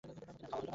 মতির 0.07 0.27
আর 0.29 0.35
খাওয়া 0.39 0.55
হইল 0.55 0.61
না। 0.61 0.67